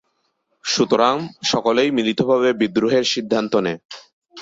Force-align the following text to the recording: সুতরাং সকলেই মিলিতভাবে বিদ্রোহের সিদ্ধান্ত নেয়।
সুতরাং 0.65 1.15
সকলেই 1.43 1.89
মিলিতভাবে 1.91 2.49
বিদ্রোহের 2.53 3.05
সিদ্ধান্ত 3.13 3.53
নেয়। 3.57 3.79